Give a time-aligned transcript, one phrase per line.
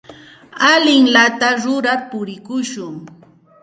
[0.69, 2.95] Allinllata rurar purikushun.